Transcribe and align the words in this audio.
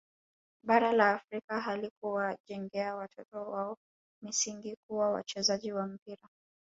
Bara 0.65 0.91
la 0.93 1.09
Afrika 1.11 1.59
halikuwajengea 1.59 2.95
watoto 2.95 3.37
wao 3.51 3.77
misingi 4.23 4.75
kuwa 4.87 5.11
wachezaji 5.11 5.71
wa 5.73 5.87
mpira 5.87 6.29